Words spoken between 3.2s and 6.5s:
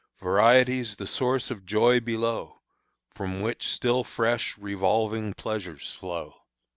which still fresh revolving pleasures flow."